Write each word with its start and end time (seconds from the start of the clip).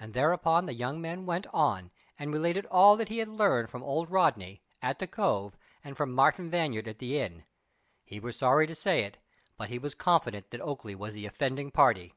And 0.00 0.14
thereupon 0.14 0.64
the 0.64 0.72
young 0.72 0.98
man 1.02 1.26
went 1.26 1.46
on 1.52 1.90
and 2.18 2.32
related 2.32 2.64
all 2.70 2.96
that 2.96 3.10
he 3.10 3.18
had 3.18 3.28
learned 3.28 3.68
from 3.68 3.82
old 3.82 4.10
Rodney, 4.10 4.62
at 4.80 4.98
the 4.98 5.06
Cove, 5.06 5.58
and 5.84 5.94
from 5.94 6.10
Martin 6.10 6.48
Vanyard 6.50 6.88
at 6.88 7.00
the 7.00 7.18
inn. 7.18 7.44
He 8.02 8.18
was 8.18 8.34
sorry 8.34 8.66
to 8.66 8.74
say 8.74 9.02
it, 9.02 9.18
but 9.58 9.68
he 9.68 9.78
was 9.78 9.94
confident 9.94 10.52
that 10.52 10.62
Oakleigh 10.62 10.96
was 10.96 11.12
the 11.12 11.26
offending 11.26 11.70
party. 11.70 12.14